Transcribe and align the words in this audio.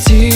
to 0.00 0.29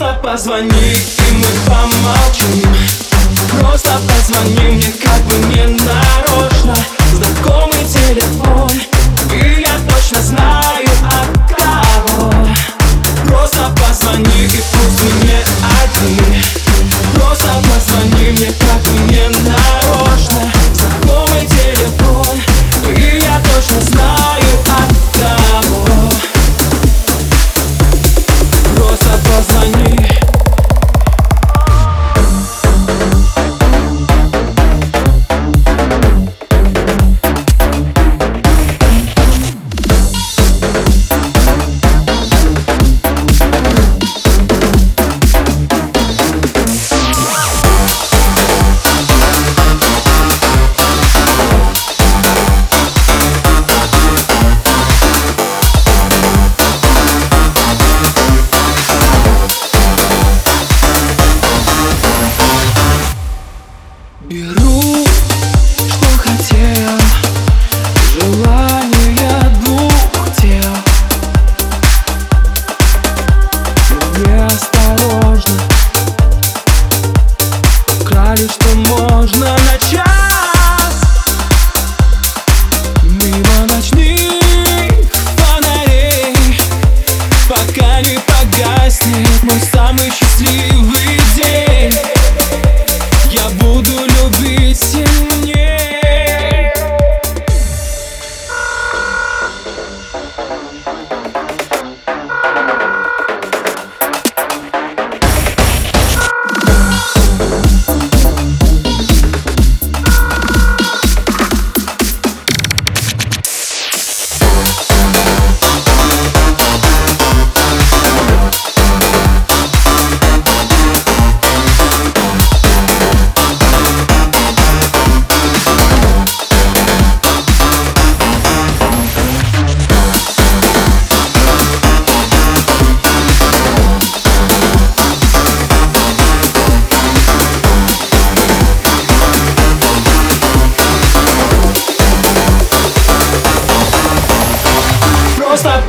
Просто 0.00 0.18
позвони, 0.22 0.68
и 0.70 1.32
мы 1.32 1.46
поможем 1.66 2.29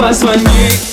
Просто 0.01 0.25
позвони 0.25 0.67
и 0.67 0.90